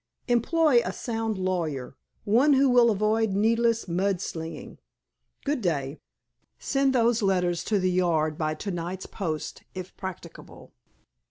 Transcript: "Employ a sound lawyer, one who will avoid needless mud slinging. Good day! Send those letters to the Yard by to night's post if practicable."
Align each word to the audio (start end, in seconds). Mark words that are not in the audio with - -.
"Employ 0.27 0.81
a 0.83 0.91
sound 0.91 1.37
lawyer, 1.37 1.95
one 2.23 2.53
who 2.53 2.69
will 2.71 2.89
avoid 2.89 3.33
needless 3.33 3.87
mud 3.87 4.19
slinging. 4.19 4.79
Good 5.45 5.61
day! 5.61 5.99
Send 6.57 6.93
those 6.95 7.21
letters 7.21 7.63
to 7.65 7.77
the 7.77 7.91
Yard 7.91 8.35
by 8.35 8.55
to 8.55 8.71
night's 8.71 9.05
post 9.05 9.61
if 9.75 9.95
practicable." 9.97 10.73